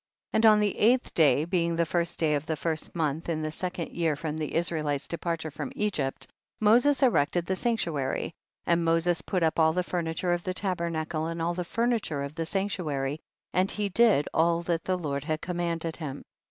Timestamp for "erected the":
7.03-7.55